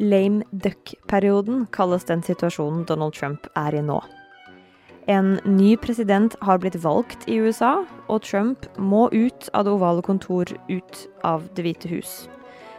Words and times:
Lame 0.00 0.44
duck-perioden 0.50 1.66
kalles 1.76 2.06
den 2.08 2.22
situasjonen 2.24 2.86
Donald 2.88 3.12
Trump 3.14 3.44
er 3.52 3.74
i 3.76 3.82
nå. 3.84 3.98
En 5.12 5.34
ny 5.44 5.74
president 5.76 6.36
har 6.40 6.60
blitt 6.62 6.78
valgt 6.80 7.26
i 7.28 7.36
USA, 7.36 7.84
og 8.08 8.22
Trump 8.24 8.64
må 8.78 9.08
ut 9.12 9.50
av 9.52 9.66
det 9.66 9.74
ovale 9.74 10.00
kontor, 10.06 10.48
ut 10.68 11.02
av 11.20 11.44
Det 11.52 11.66
hvite 11.66 11.90
hus. 11.92 12.14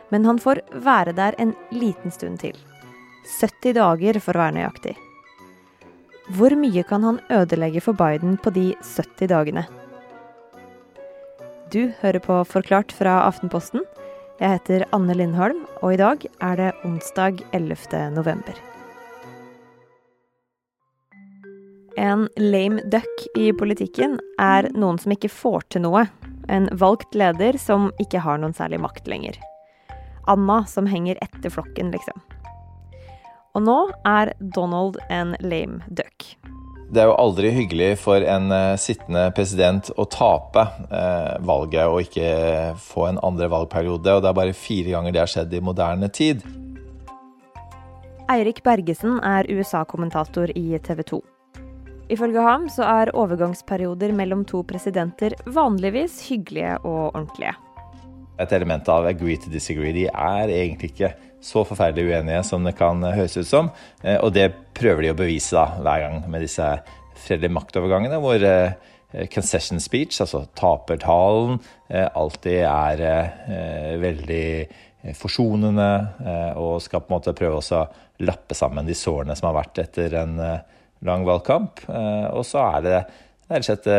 Men 0.10 0.26
han 0.26 0.42
får 0.42 0.63
være 0.81 1.13
der 1.13 1.38
en 1.38 1.54
liten 1.70 2.11
stund 2.11 2.41
til. 2.41 2.57
70 3.38 3.77
dager, 3.77 4.19
for 4.19 4.33
å 4.33 4.41
være 4.41 4.57
nøyaktig. 4.57 4.95
Hvor 6.33 6.57
mye 6.57 6.83
kan 6.89 7.05
han 7.05 7.21
ødelegge 7.29 7.85
for 7.85 7.93
Biden 7.93 8.38
på 8.41 8.49
de 8.55 8.71
70 8.81 9.29
dagene? 9.29 9.67
Du 11.71 11.93
hører 12.01 12.19
på 12.19 12.41
Forklart 12.49 12.91
fra 12.91 13.21
Aftenposten. 13.27 13.85
Jeg 14.42 14.55
heter 14.55 14.84
Anne 14.89 15.14
Lindholm, 15.14 15.60
og 15.86 15.92
i 15.94 15.98
dag 16.02 16.23
er 16.41 16.55
det 16.58 16.70
onsdag 16.82 17.44
11. 17.54 17.99
november. 18.09 18.55
En 22.02 22.23
lame 22.41 22.82
duck 22.90 23.22
i 23.38 23.52
politikken 23.54 24.16
er 24.41 24.66
noen 24.73 24.98
som 24.98 25.13
ikke 25.13 25.30
får 25.30 25.68
til 25.70 25.85
noe. 25.85 26.08
En 26.49 26.66
valgt 26.73 27.13
leder 27.13 27.59
som 27.62 27.91
ikke 28.02 28.23
har 28.26 28.41
noen 28.41 28.58
særlig 28.58 28.82
makt 28.82 29.05
lenger. 29.13 29.38
Anna 30.26 30.63
som 30.66 30.90
henger 30.90 31.21
etter 31.21 31.54
flokken, 31.54 31.94
liksom. 31.94 32.18
Og 33.54 33.62
nå 33.68 33.77
er 34.10 34.34
Donald 34.58 34.98
en 35.13 35.38
lame 35.46 35.85
duck. 35.94 36.32
Det 36.91 37.00
er 37.00 37.08
jo 37.08 37.13
aldri 37.16 37.54
hyggelig 37.55 37.94
for 38.02 38.20
en 38.20 38.52
uh, 38.52 38.76
sittende 38.76 39.30
president 39.32 39.88
å 39.95 40.04
tape 40.12 40.66
uh, 40.91 41.38
valget 41.48 41.88
og 41.88 42.02
ikke 42.04 42.32
få 42.84 43.05
en 43.08 43.20
andre 43.23 43.48
valgperiode, 43.54 44.12
og 44.12 44.20
det 44.20 44.27
er 44.27 44.36
bare 44.36 44.55
fire 44.58 44.91
ganger 44.98 45.16
det 45.16 45.22
har 45.23 45.32
skjedd 45.32 45.55
i 45.55 45.62
moderne 45.63 46.09
tid. 46.12 46.44
Eirik 48.32 48.59
Bergesen 48.66 49.22
er 49.23 49.48
USA-kommentator 49.48 50.52
i 50.52 50.76
TV 50.84 51.05
2. 51.13 51.21
Ifølge 52.12 52.43
ham 52.43 52.68
så 52.71 52.84
er 52.84 53.13
overgangsperioder 53.15 54.12
mellom 54.15 54.43
to 54.43 54.60
presidenter 54.68 55.37
vanligvis 55.48 56.20
hyggelige 56.27 56.76
og 56.84 57.13
ordentlige. 57.13 57.55
Et 58.41 58.52
element 58.52 58.87
av 58.91 59.08
agree 59.08 59.40
to 59.40 59.52
disagree. 59.54 59.96
De 59.96 60.10
er 60.12 60.52
egentlig 60.52 60.91
ikke 60.91 61.13
så 61.41 61.63
forferdelig 61.65 62.12
uenige 62.12 62.43
som 62.46 62.68
det 62.68 62.76
kan 62.77 62.99
høres 63.04 63.37
ut 63.40 63.48
som. 63.48 63.71
Eh, 64.03 64.19
og 64.19 64.34
det 64.35 64.52
prøver 64.81 65.06
de 65.06 65.12
å 65.13 65.18
bevise 65.18 65.56
da, 65.56 65.78
hver 65.81 66.06
gang 66.06 66.18
med 66.31 66.44
disse 66.46 66.68
fredelige 67.22 67.56
maktovergangene, 67.56 68.19
hvor 68.22 68.44
eh, 68.47 69.25
concession 69.34 69.81
speech, 69.84 70.19
altså 70.24 70.44
tapertalen, 70.57 71.59
eh, 71.91 72.07
alltid 72.07 72.63
er 72.66 73.97
veldig 74.02 74.47
forsonende 75.18 75.88
og 76.62 76.75
skal 76.85 77.02
på 77.02 77.09
en 77.09 77.16
måte 77.16 77.34
prøve 77.34 77.57
å 77.57 77.79
lappe 78.22 78.53
sammen 78.53 78.85
de 78.85 78.94
sårene 78.94 79.34
som 79.34 79.47
har 79.50 79.56
vært 79.57 79.79
etter 79.81 80.13
en 80.19 80.35
lang 81.02 81.24
valgkamp. 81.25 81.81
Og 82.38 82.46
så 82.46 82.62
er 82.68 82.84
det 82.85 83.00
rett 83.50 83.63
og 83.63 83.66
slett 83.66 83.90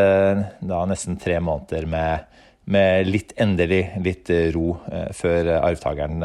da 0.71 0.85
nesten 0.87 1.19
tre 1.19 1.41
måneder 1.43 1.89
med, 1.91 2.39
med 2.71 3.11
litt 3.11 3.35
endelig, 3.43 3.83
litt 4.07 4.31
ro 4.55 4.77
før 5.19 5.51
arvtakeren 5.59 6.23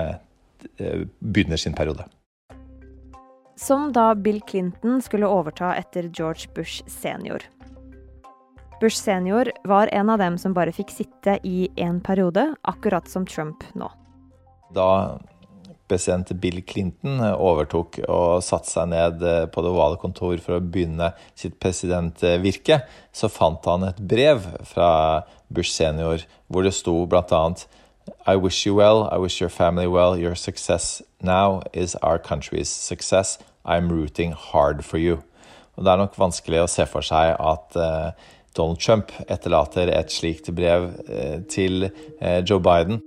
Eh, 0.78 1.00
begynner 1.19 1.58
sin 1.58 1.73
periode. 1.73 2.05
Som 3.58 3.94
da 3.94 4.16
Bill 4.16 4.41
Clinton 4.41 5.02
skulle 5.02 5.27
overta 5.27 5.75
etter 5.75 6.11
George 6.13 6.50
Bush 6.55 6.83
senior. 6.88 7.41
Bush 8.81 8.97
senior 8.97 9.52
var 9.63 9.88
en 9.88 10.09
av 10.09 10.19
dem 10.22 10.38
som 10.38 10.53
bare 10.53 10.72
fikk 10.72 10.94
sitte 10.94 11.39
i 11.44 11.66
én 11.75 11.97
periode, 12.05 12.52
akkurat 12.61 13.09
som 13.09 13.25
Trump 13.25 13.66
nå. 13.73 13.89
Da 14.78 15.17
president 15.88 16.31
Bill 16.31 16.61
Clinton 16.67 17.22
overtok 17.31 17.97
og 18.05 18.44
satte 18.45 18.69
seg 18.69 18.91
ned 18.91 19.23
eh, 19.23 19.45
på 19.50 19.63
det 19.63 19.72
ovale 19.72 19.97
kontor 20.02 20.38
for 20.44 20.58
å 20.58 20.63
begynne 20.63 21.13
sitt 21.33 21.58
presidentvirke, 21.63 22.81
så 23.16 23.31
fant 23.31 23.66
han 23.66 23.88
et 23.88 24.01
brev 24.13 24.44
fra 24.68 24.89
Bush 25.47 25.72
senior 25.72 26.28
hvor 26.51 26.68
det 26.68 26.75
sto 26.75 27.00
bl.a.: 27.09 27.41
I 28.27 28.35
wish 28.35 28.65
you 28.65 28.75
well. 28.75 29.07
I 29.09 29.17
wish 29.17 29.39
your 29.39 29.49
family 29.49 29.88
well. 29.88 30.17
Your 30.17 30.35
success 30.35 31.01
now 31.21 31.61
is 31.73 31.95
our 32.03 32.19
country's 32.19 32.67
success. 32.67 33.39
I'm 33.65 33.89
rooting 33.89 34.33
hard 34.33 34.83
for 34.83 34.97
you. 34.97 35.23
Og 35.77 35.83
Det 35.85 35.91
er 35.91 36.01
nok 36.01 36.17
vanskelig 36.17 36.63
å 36.63 36.67
se 36.67 36.83
for 36.89 37.05
seg 37.05 37.38
at 37.39 37.77
uh, 37.79 38.11
Donald 38.57 38.81
Trump 38.83 39.13
etterlater 39.29 39.88
et 39.93 40.11
slikt 40.11 40.49
brev 40.57 40.89
uh, 41.07 41.38
til 41.47 41.88
uh, 41.88 42.41
Joe 42.43 42.59
Biden. 42.59 42.99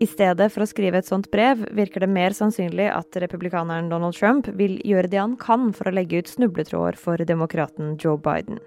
I 0.00 0.08
stedet 0.08 0.50
for 0.52 0.64
å 0.64 0.68
skrive 0.68 1.00
et 1.00 1.08
sånt 1.08 1.30
brev, 1.32 1.64
virker 1.76 2.04
det 2.04 2.10
mer 2.12 2.36
sannsynlig 2.36 2.90
at 2.92 3.16
republikaneren 3.22 3.88
Donald 3.92 4.16
Trump 4.16 4.48
vil 4.60 4.76
gjøre 4.84 5.08
det 5.12 5.22
han 5.22 5.38
kan 5.40 5.70
for 5.76 5.88
å 5.88 5.94
legge 5.94 6.20
ut 6.20 6.28
snubletråder 6.28 7.00
for 7.00 7.24
demokraten 7.24 7.96
Joe 8.00 8.20
Biden. 8.20 8.60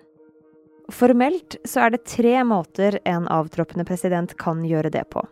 Formelt 0.93 1.57
så 1.69 1.85
er 1.85 1.93
det 1.93 2.05
tre 2.09 2.39
måter 2.45 2.99
en 3.05 3.29
avtroppende 3.29 3.85
president 3.85 4.33
kan 4.41 4.65
gjøre 4.65 4.93
det 4.93 5.05
på. 5.13 5.25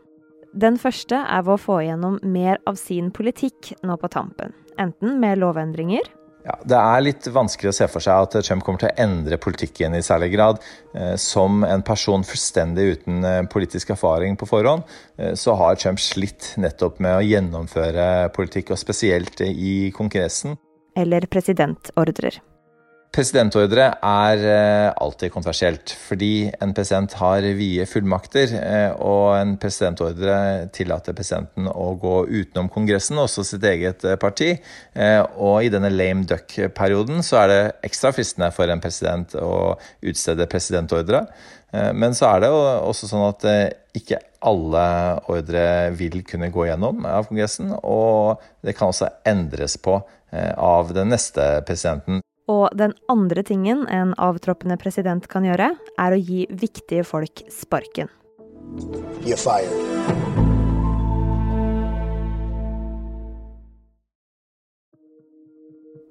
Den 0.54 0.78
første 0.80 1.16
er 1.16 1.44
ved 1.48 1.56
å 1.56 1.62
få 1.62 1.82
igjennom 1.84 2.18
mer 2.28 2.60
av 2.68 2.76
sin 2.80 3.12
politikk 3.16 3.72
nå 3.88 3.96
på 4.02 4.10
tampen. 4.12 4.52
Enten 4.80 5.20
med 5.22 5.40
lovendringer 5.40 6.10
ja, 6.42 6.56
Det 6.66 6.78
er 6.78 7.04
litt 7.06 7.28
vanskelig 7.30 7.70
å 7.70 7.76
se 7.76 7.88
for 7.92 8.04
seg 8.04 8.26
at 8.26 8.36
Trump 8.48 8.64
kommer 8.66 8.82
til 8.82 8.90
å 8.90 9.04
endre 9.04 9.38
politikken 9.42 9.94
i 9.94 10.02
særlig 10.06 10.32
grad. 10.34 10.62
Eh, 10.98 11.14
som 11.22 11.62
en 11.68 11.84
person 11.86 12.26
fullstendig 12.26 12.88
uten 12.96 13.28
eh, 13.28 13.42
politisk 13.52 13.94
erfaring 13.94 14.38
på 14.40 14.50
forhånd, 14.50 14.88
eh, 15.22 15.36
så 15.38 15.54
har 15.60 15.78
Trump 15.78 16.02
slitt 16.02 16.56
nettopp 16.62 16.98
med 17.04 17.20
å 17.20 17.26
gjennomføre 17.26 18.08
politikk, 18.34 18.74
og 18.74 18.82
spesielt 18.82 19.44
i 19.46 19.92
Kongressen. 19.94 20.58
Eller 20.98 21.30
presidentordrer. 21.30 22.42
Presidentordre 23.12 23.90
er 24.08 24.42
eh, 24.48 24.90
alltid 25.04 25.34
kontroversielt, 25.34 25.92
fordi 26.00 26.46
en 26.64 26.72
president 26.72 27.12
har 27.20 27.44
vide 27.58 27.84
fullmakter. 27.84 28.54
Eh, 28.56 28.94
og 29.04 29.34
en 29.36 29.58
presidentordre 29.60 30.70
tillater 30.72 31.18
presidenten 31.18 31.68
å 31.68 31.90
gå 32.00 32.14
utenom 32.30 32.70
Kongressen, 32.72 33.20
også 33.20 33.44
sitt 33.44 33.68
eget 33.68 34.06
eh, 34.08 34.16
parti. 34.22 34.54
Og 35.44 35.68
i 35.68 35.74
denne 35.74 35.92
lame 35.92 36.24
duck-perioden 36.30 37.20
så 37.26 37.42
er 37.42 37.52
det 37.52 37.60
ekstra 37.90 38.14
fristende 38.16 38.48
for 38.56 38.72
en 38.72 38.84
president 38.84 39.36
å 39.36 39.76
utstede 40.08 40.48
presidentordre. 40.52 41.26
Men 41.72 42.16
så 42.16 42.30
er 42.30 42.44
det 42.44 42.50
også 42.52 43.08
sånn 43.08 43.28
at 43.30 43.46
ikke 43.96 44.20
alle 44.48 44.88
ordre 45.32 45.64
vil 46.00 46.20
kunne 46.28 46.52
gå 46.52 46.68
gjennom 46.68 47.06
av 47.08 47.28
Kongressen, 47.28 47.72
og 47.84 48.44
det 48.64 48.76
kan 48.76 48.92
også 48.92 49.12
endres 49.28 49.78
på 49.80 50.00
av 50.32 50.92
den 50.96 51.12
neste 51.16 51.54
presidenten. 51.68 52.20
Og 52.50 52.70
den 52.78 52.96
andre 53.12 53.44
tingen 53.46 53.86
en 53.92 54.16
avtroppende 54.18 54.78
president 54.82 55.28
kan 55.30 55.46
gjøre, 55.46 55.74
er 56.00 56.16
å 56.16 56.20
gi 56.20 56.48
viktige 56.50 57.06
folk 57.06 57.44
sparken. 57.52 58.10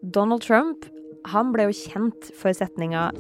Donald 0.00 0.42
Trump 0.42 0.86
han 1.28 1.50
ble 1.52 1.68
jo 1.68 1.76
kjent 1.76 2.30
for 2.38 2.54
setninga 2.56 3.10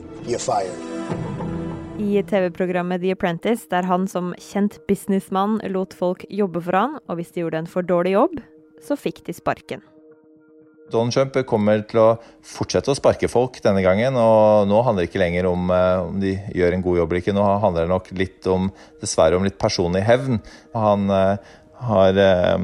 i 2.00 2.22
TV-programmet 2.24 3.02
The 3.02 3.12
Apprentice, 3.12 3.66
der 3.68 3.84
han 3.84 4.06
som 4.08 4.32
kjent 4.40 4.78
businessmann 4.88 5.58
lot 5.68 5.92
folk 5.92 6.24
jobbe 6.32 6.62
for 6.64 6.78
han, 6.78 6.96
og 7.08 7.20
hvis 7.20 7.34
de 7.34 7.44
gjorde 7.44 7.60
en 7.60 7.68
for 7.68 7.84
dårlig 7.84 8.14
jobb, 8.16 8.40
så 8.80 8.96
fikk 8.96 9.20
de 9.26 9.36
sparken. 9.36 9.84
Donald 10.90 11.14
Trump 11.14 11.36
kommer 11.48 11.82
til 11.88 12.00
å 12.02 12.08
fortsette 12.46 12.92
å 12.92 12.96
sparke 12.98 13.28
folk 13.30 13.60
denne 13.64 13.82
gangen. 13.84 14.16
Og 14.18 14.68
nå 14.70 14.80
handler 14.86 15.04
det 15.04 15.10
ikke 15.10 15.22
lenger 15.22 15.48
om 15.50 15.70
eh, 15.74 16.06
om 16.06 16.20
de 16.22 16.34
gjør 16.56 16.76
en 16.76 16.84
god 16.84 17.00
jobb 17.00 17.12
eller 17.12 17.22
ikke. 17.24 17.36
Nå 17.36 17.46
handler 17.64 17.86
det 17.86 17.92
nok 17.94 18.10
litt 18.18 18.48
om, 18.50 18.70
dessverre 19.02 19.38
om 19.38 19.46
litt 19.46 19.58
personlig 19.60 20.02
hevn. 20.08 20.40
Han 20.76 21.10
eh, 21.14 21.52
har 21.86 22.22
eh, 22.24 22.56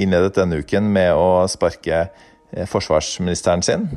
innledet 0.00 0.36
denne 0.38 0.60
uken 0.62 0.92
med 0.94 1.12
å 1.18 1.44
sparke 1.50 2.06
forsvarsministeren 2.70 3.64
sin. 3.66 3.88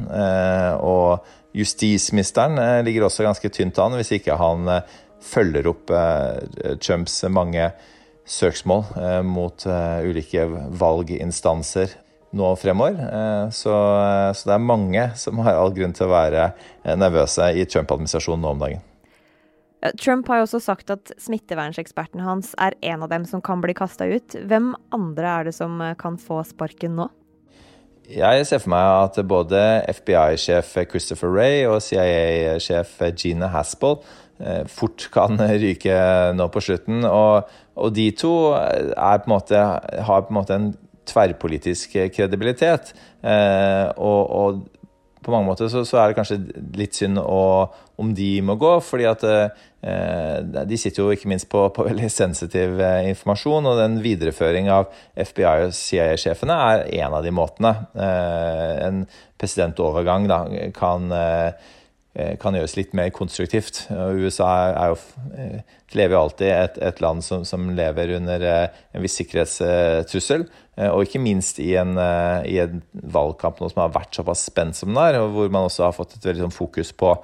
Og 0.82 1.28
justisministeren 1.54 2.58
ligger 2.88 3.06
også 3.06 3.28
ganske 3.28 3.52
tynt 3.54 3.78
an, 3.84 3.94
hvis 4.00 4.16
ikke 4.18 4.34
han 4.40 4.66
følger 5.22 5.70
opp 5.70 5.94
Trumps 6.82 7.20
mange 7.30 7.68
søksmål 8.26 9.22
mot 9.30 9.68
ulike 10.10 10.48
valginstanser 10.82 11.94
nå 12.36 12.56
fremover. 12.56 12.94
Eh, 12.94 13.50
så, 13.50 13.74
eh, 14.02 14.34
så, 14.34 14.50
det 14.50 14.56
er 14.56 14.64
mange 14.64 15.06
som 15.16 15.40
har 15.46 15.58
all 15.58 15.74
grunn 15.76 15.96
til 15.96 16.08
å 16.08 16.14
være 16.14 16.50
eh, 16.84 16.96
nervøse 17.00 17.52
i 17.56 17.66
Trump-administrasjonen 17.70 18.44
nå 18.44 18.54
om 18.56 18.64
dagen. 18.66 18.84
Trump 20.02 20.28
har 20.28 20.42
jo 20.42 20.48
også 20.48 20.60
sagt 20.64 20.90
at 20.90 21.12
smittevernseksperten 21.22 22.24
hans 22.26 22.56
er 22.60 22.74
en 22.90 23.04
av 23.06 23.12
dem 23.12 23.28
som 23.30 23.44
kan 23.46 23.62
bli 23.62 23.76
kasta 23.78 24.08
ut. 24.10 24.34
Hvem 24.50 24.72
andre 24.96 25.30
er 25.30 25.48
det 25.48 25.54
som 25.56 25.78
kan 26.02 26.18
få 26.20 26.42
sparken 26.50 26.98
nå? 26.98 27.06
Jeg 28.10 28.48
ser 28.48 28.64
for 28.64 28.72
meg 28.74 28.88
at 29.04 29.20
både 29.28 29.62
FBI-sjef 29.92 30.74
Christopher 30.90 31.30
Ray 31.30 31.68
og 31.70 31.84
CIA-sjef 31.86 32.96
Gina 33.20 33.52
Haspel 33.54 34.00
fort 34.72 35.08
kan 35.14 35.38
ryke 35.64 36.00
nå 36.34 36.50
på 36.50 36.64
slutten. 36.64 37.06
Og, 37.06 37.54
og 37.78 37.94
de 37.94 38.10
to 38.18 38.34
på 38.58 39.30
måte, 39.30 39.62
har 40.10 40.26
på 40.26 40.34
en 40.34 40.40
måte 40.42 40.58
en 40.58 40.72
tverrpolitisk 41.10 41.98
kredibilitet. 42.16 42.94
Og, 43.24 44.22
og, 44.40 44.66
på 45.28 45.34
mange 45.34 45.50
måter 45.50 45.68
så, 45.68 45.82
så, 45.84 45.98
er 46.00 46.08
det 46.10 46.16
kanskje 46.16 46.38
litt 46.80 46.96
synd 46.96 47.20
å, 47.20 47.68
om 48.00 48.14
de 48.16 48.30
må 48.48 48.56
gå, 48.62 48.70
fordi 48.86 49.08
at 49.10 49.26
eh, 49.28 50.62
de 50.70 50.78
sitter 50.80 51.04
jo 51.04 51.12
ikke 51.12 51.28
minst 51.28 51.50
på, 51.52 51.66
på 51.76 51.84
veldig 51.90 52.08
sensitiv 52.14 52.80
eh, 52.80 53.10
informasjon, 53.12 53.68
og 53.68 53.82
den 53.82 54.00
videreføring 54.06 54.72
av 54.72 54.88
FBI- 55.20 55.68
og 55.68 55.76
CIA-sjefene 55.76 56.60
er 56.70 56.86
en 57.02 57.18
av 57.20 57.28
de 57.28 57.34
måtene. 57.36 57.74
Eh, 58.00 58.74
en 58.88 59.04
presidentovergang 59.36 60.30
da, 60.32 60.40
kan 60.78 61.12
eh, 61.12 61.52
Eh, 61.52 61.87
kan 62.42 62.56
gjøres 62.58 62.74
litt 62.78 62.94
mer 62.98 63.12
konstruktivt. 63.14 63.84
USA 63.92 64.50
er 64.72 64.94
jo, 64.94 64.96
eh, 65.38 65.76
lever 65.94 66.16
jo 66.16 66.22
alltid 66.24 66.50
et, 66.50 66.80
et 66.90 67.02
land 67.04 67.22
som, 67.26 67.44
som, 67.46 67.68
lever 67.78 68.16
under 68.18 68.42
eh, 68.42 68.80
en 68.98 69.04
viss 69.04 69.20
sikkerhetstrussel. 69.22 70.48
Og 70.94 71.08
ikke 71.08 71.22
minst 71.22 71.58
i 71.58 71.72
en, 71.82 71.96
i 72.46 72.60
en 72.62 72.84
valgkamp 72.94 73.64
som 73.64 73.80
har 73.82 73.96
vært 73.96 74.14
såpass 74.14 74.44
spent 74.46 74.78
som 74.78 74.92
den 74.92 75.00
er, 75.02 75.16
og 75.24 75.32
hvor 75.34 75.48
man 75.50 75.66
også 75.66 75.88
har 75.88 75.96
fått 75.96 76.14
et 76.20 76.28
veldig 76.28 76.44
sånn 76.44 76.54
fokus 76.54 76.92
på, 76.94 77.16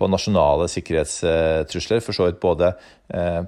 på 0.00 0.08
nasjonale 0.08 0.64
sikkerhetstrusler, 0.72 2.00
for 2.00 2.16
så 2.16 2.30
vidt 2.30 2.40
både 2.40 2.70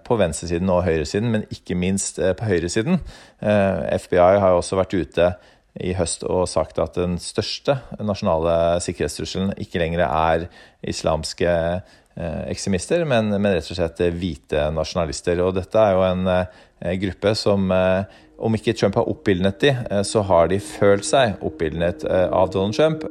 på 0.05 0.19
venstresiden 0.21 0.69
og 0.69 0.85
høyresiden, 0.85 1.33
men 1.33 1.47
ikke 1.49 1.79
minst 1.81 2.21
på 2.21 2.51
høyresiden. 2.51 3.01
FBI 3.41 4.21
har 4.21 4.53
jo 4.53 4.61
også 4.61 4.77
vært 4.83 4.99
ute 5.01 5.33
i 5.83 5.95
høst 5.99 6.23
og 6.29 6.47
sagt 6.51 6.79
at 6.79 6.95
den 6.99 7.17
største 7.19 7.77
nasjonale 7.99 8.81
sikkerhetstrusselen 8.85 9.55
ikke 9.59 9.81
lenger 9.83 10.05
er 10.07 10.47
islamske 10.87 11.51
eh, 11.51 12.43
ekstremister, 12.53 13.03
men, 13.09 13.33
men, 13.35 13.57
rett 13.57 13.71
og 13.73 13.79
slett 13.81 14.05
hvite 14.15 14.69
nasjonalister. 14.75 15.43
Og 15.43 15.57
dette 15.59 15.81
er 15.81 15.97
jo 15.97 16.05
en 16.07 16.31
eh, 16.31 16.95
gruppe 17.03 17.35
som 17.39 17.67
eh, 17.75 18.21
om 18.39 18.55
ikke 18.55 18.75
Trump 18.79 18.99
har 18.99 19.11
oppildnet 19.11 19.61
de, 19.63 19.71
så 20.05 20.23
har 20.27 20.51
de 20.51 20.59
følt 20.59 21.07
seg 21.07 21.39
oppildnet 21.47 22.03
av 22.05 22.51
Donald 22.51 22.75
Trump. 22.75 23.07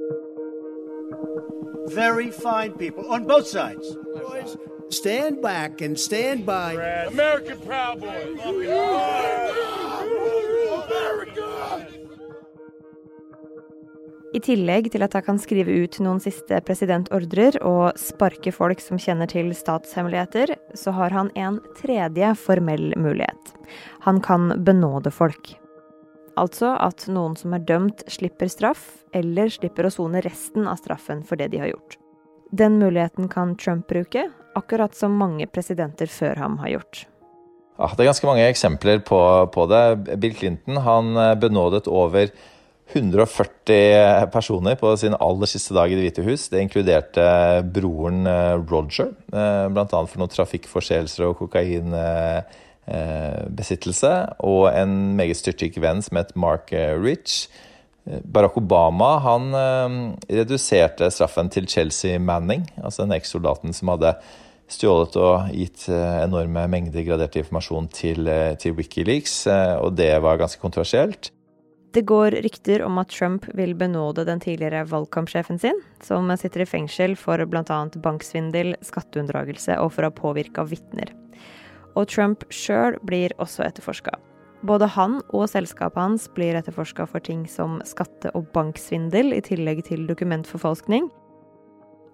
Very 1.95 2.29
fine 2.29 2.75
people 2.77 3.05
on 3.07 3.23
both 3.25 3.47
sides. 3.47 3.95
Boys, 4.19 4.57
stand 4.89 5.41
back 5.41 5.81
and 5.81 5.97
stand 5.97 6.45
by. 6.45 6.75
American 7.07 7.57
Proud 7.59 8.01
Boys. 8.01 9.82
I 14.33 14.39
tillegg 14.41 14.87
til 14.89 15.03
at 15.05 15.13
jeg 15.13 15.25
kan 15.27 15.37
skrive 15.37 15.73
ut 15.83 15.99
noen 16.01 16.17
siste 16.21 16.57
presidentordrer 16.65 17.59
og 17.61 17.99
sparke 18.01 18.49
folk 18.53 18.81
som 18.81 18.97
kjenner 18.97 19.29
til 19.29 19.51
statshemmeligheter, 19.53 20.55
så 20.73 20.93
har 20.97 21.13
han 21.13 21.29
en 21.37 21.59
tredje 21.77 22.31
formell 22.41 22.95
mulighet. 22.97 23.51
Han 24.07 24.21
kan 24.25 24.55
benåde 24.65 25.13
folk. 25.13 25.53
Altså 26.33 26.71
at 26.81 27.05
noen 27.13 27.37
som 27.37 27.53
er 27.53 27.61
dømt, 27.61 28.01
slipper 28.09 28.49
straff, 28.49 28.87
eller 29.13 29.53
slipper 29.53 29.85
å 29.85 29.93
sone 29.93 30.23
resten 30.25 30.65
av 30.65 30.81
straffen 30.81 31.21
for 31.21 31.37
det 31.37 31.51
de 31.53 31.61
har 31.61 31.69
gjort. 31.69 31.99
Den 32.49 32.79
muligheten 32.81 33.29
kan 33.29 33.53
Trump 33.61 33.85
bruke, 33.89 34.31
akkurat 34.57 34.97
som 34.97 35.13
mange 35.17 35.45
presidenter 35.45 36.09
før 36.09 36.41
ham 36.41 36.57
har 36.63 36.73
gjort. 36.73 37.03
Ja, 37.77 37.91
det 37.93 38.01
er 38.01 38.09
ganske 38.09 38.29
mange 38.29 38.49
eksempler 38.49 39.05
på, 39.05 39.21
på 39.53 39.69
det. 39.69 40.17
Bill 40.21 40.33
Clinton 40.37 40.81
han 40.85 41.13
eh, 41.17 41.35
benådet 41.41 41.85
over 41.89 42.33
140 42.91 44.27
personer 44.31 44.75
på 44.75 44.97
sin 44.97 45.15
aller 45.15 45.45
siste 45.49 45.73
dag 45.73 45.91
i 45.91 45.95
Det 45.95 46.01
hvite 46.03 46.21
hus. 46.27 46.49
Det 46.51 46.61
inkluderte 46.61 47.23
broren 47.73 48.27
eh, 48.27 48.55
Roger, 48.59 49.07
eh, 49.33 49.67
bl.a. 49.71 49.85
for 49.87 50.17
noen 50.19 50.29
trafikkforseelser 50.33 51.23
og 51.29 51.37
kokainbesittelse, 51.39 54.27
og 54.43 54.73
en 54.73 55.15
meget 55.17 55.37
styrtrik 55.39 55.81
venn 55.81 56.01
som 56.03 56.17
het 56.19 56.35
Mark 56.35 56.73
eh, 56.75 56.99
Rich. 56.99 57.47
Barack 58.03 58.57
Obama 58.59 59.15
han 59.23 59.55
reduserte 60.27 61.07
straffen 61.07 61.47
til 61.47 61.63
Chelsea 61.71 62.19
Manning, 62.19 62.67
altså 62.83 63.05
den 63.05 63.15
ekssoldaten 63.15 63.71
som 63.71 63.87
hadde 63.93 64.11
stjålet 64.67 65.15
og 65.15 65.47
gitt 65.55 65.87
enorme 65.87 66.67
mengder 66.67 66.99
gradert 67.07 67.39
informasjon 67.39 67.87
til, 67.95 68.27
til 68.59 68.75
Wikileaks, 68.75 69.47
og 69.79 69.95
det 69.95 70.19
var 70.19 70.35
ganske 70.41 70.59
kontroversielt. 70.59 71.31
Det 71.93 72.01
går 72.09 72.31
rykter 72.41 72.81
om 72.81 72.97
at 72.97 73.11
Trump 73.13 73.45
vil 73.53 73.75
benåde 73.77 74.23
den 74.25 74.39
tidligere 74.41 74.81
valgkampsjefen 74.89 75.59
sin, 75.61 75.77
som 76.01 76.31
sitter 76.41 76.63
i 76.63 76.65
fengsel 76.65 77.13
for 77.13 77.43
bl.a. 77.45 77.77
banksvindel, 78.01 78.73
skatteunndragelse 78.81 79.77
og 79.77 79.91
for 79.93 80.07
å 80.07 80.09
ha 80.09 80.15
påvirka 80.17 80.65
vitner. 80.65 81.11
Og 81.93 82.09
Trump 82.09 82.47
sjøl 82.49 82.97
blir 83.05 83.35
også 83.37 83.67
etterforska. 83.67 84.17
Både 84.65 84.89
han 84.95 85.19
og 85.35 85.45
selskapet 85.51 86.01
hans 86.01 86.25
blir 86.33 86.57
etterforska 86.57 87.05
for 87.13 87.21
ting 87.21 87.45
som 87.45 87.77
skatte- 87.85 88.33
og 88.33 88.49
banksvindel, 88.57 89.29
i 89.37 89.45
tillegg 89.45 89.85
til 89.85 90.07
dokumentforfalskning. 90.09 91.11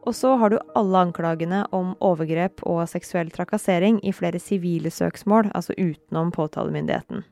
Og 0.03 0.15
så 0.15 0.35
har 0.41 0.51
du 0.51 0.59
alle 0.75 1.07
anklagene 1.07 1.63
om 1.71 1.95
overgrep 2.03 2.67
og 2.67 2.83
seksuell 2.91 3.31
trakassering 3.31 4.03
i 4.03 4.11
flere 4.11 4.43
sivile 4.43 4.91
søksmål, 4.91 5.53
altså 5.55 5.71
utenom 5.79 6.35
påtalemyndigheten. 6.35 7.23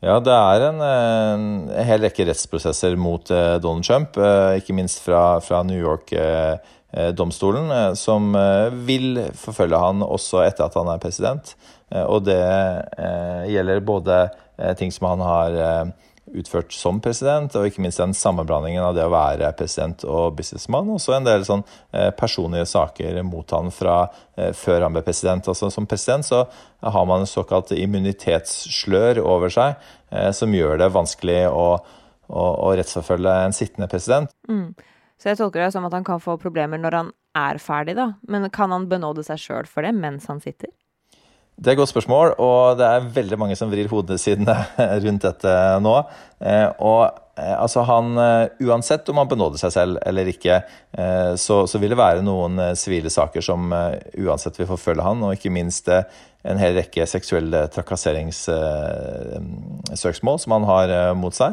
Ja, 0.00 0.14
det 0.24 0.32
er 0.32 0.62
en, 0.64 0.78
en, 0.80 1.48
hel 1.84 2.00
rekke 2.06 2.24
rettsprosesser 2.24 2.94
mot 2.96 3.28
eh, 3.36 3.58
Donald 3.60 3.84
Trump, 3.84 4.16
eh, 4.16 4.56
ikke 4.56 4.72
minst 4.72 5.02
fra, 5.04 5.36
fra 5.44 5.60
New 5.68 5.76
York-domstolen, 5.76 7.68
eh, 7.76 7.92
som 8.00 8.32
vil 8.88 9.20
forfølge 9.36 9.82
han 9.82 10.00
også 10.06 10.40
etter 10.46 10.64
at 10.70 10.78
han 10.80 10.88
er 10.88 11.02
president. 11.02 11.52
Og 11.90 12.22
det 12.22 12.38
gjelder 13.50 13.80
både 13.82 14.16
ting 14.78 14.92
som 14.94 15.08
han 15.08 15.24
har 15.26 15.56
utført 16.34 16.72
som 16.74 17.00
president, 17.02 17.54
og 17.56 17.66
ikke 17.66 17.82
minst 17.84 18.00
den 18.00 18.14
sammenblandingen 18.16 18.84
av 18.84 18.96
det 18.96 19.04
å 19.06 19.12
være 19.12 19.50
president 19.58 20.04
og 20.08 20.36
businessmann. 20.38 20.90
og 20.90 21.00
så 21.02 21.16
en 21.16 21.26
del 21.26 21.44
sånn 21.46 21.64
eh, 21.92 22.10
personlige 22.16 22.66
saker 22.70 23.22
mot 23.26 23.50
han 23.56 23.70
fra 23.74 23.96
eh, 24.36 24.52
før 24.56 24.86
han 24.86 24.96
ble 24.96 25.04
president. 25.06 25.48
Altså, 25.48 25.70
som 25.70 25.88
president 25.90 26.26
så 26.26 26.44
har 26.80 27.08
man 27.08 27.24
en 27.24 27.30
såkalt 27.30 27.72
immunitetsslør 27.76 29.22
over 29.22 29.52
seg, 29.52 29.80
eh, 30.10 30.30
som 30.36 30.54
gjør 30.54 30.78
det 30.80 30.92
vanskelig 30.94 31.42
å, 31.50 31.68
å, 32.28 32.44
å 32.68 32.74
rettsforfølge 32.78 33.36
en 33.46 33.56
sittende 33.56 33.90
president. 33.90 34.32
Mm. 34.48 34.74
Så 35.20 35.32
jeg 35.32 35.40
tolker 35.40 35.66
det 35.66 35.72
som 35.74 35.84
at 35.84 35.92
han 35.92 36.06
kan 36.06 36.22
få 36.22 36.38
problemer 36.40 36.80
når 36.80 36.96
han 36.96 37.10
er 37.36 37.60
ferdig, 37.60 37.94
da. 37.98 38.14
Men 38.28 38.48
kan 38.54 38.72
han 38.72 38.88
benåde 38.88 39.24
seg 39.26 39.40
sjøl 39.42 39.68
for 39.68 39.84
det 39.84 39.92
mens 39.96 40.30
han 40.30 40.40
sitter? 40.40 40.72
Det 41.60 41.68
er 41.68 41.74
et 41.74 41.80
godt 41.82 41.90
spørsmål, 41.92 42.30
og 42.40 42.78
det 42.80 42.86
er 42.88 43.10
veldig 43.12 43.36
mange 43.36 43.52
som 43.58 43.68
vrir 43.68 43.84
hodene 43.90 44.16
sine 44.20 44.54
rundt 45.04 45.24
dette 45.26 45.50
nå. 45.84 45.92
Eh, 46.40 46.68
og 46.80 47.12
eh, 47.36 47.52
altså 47.52 47.82
han, 47.84 48.16
eh, 48.16 48.48
Uansett 48.64 49.04
om 49.12 49.20
han 49.20 49.28
benåder 49.28 49.60
seg 49.60 49.68
selv 49.74 49.98
eller 50.08 50.24
ikke, 50.32 50.62
så, 51.36 51.66
så 51.68 51.78
vil 51.82 51.90
det 51.92 51.98
være 52.00 52.22
noen 52.24 52.76
sivile 52.78 53.10
saker 53.12 53.40
som 53.44 53.70
uansett 53.70 54.58
vil 54.58 54.66
forfølge 54.70 55.02
han, 55.04 55.22
og 55.22 55.32
ikke 55.36 55.50
minst 55.52 55.88
en 55.90 56.58
hel 56.60 56.74
rekke 56.78 57.06
seksuelle 57.08 57.68
trakasseringssøksmål 57.74 60.38
som 60.40 60.52
han 60.56 60.64
har 60.68 61.14
mot 61.18 61.34
seg 61.36 61.52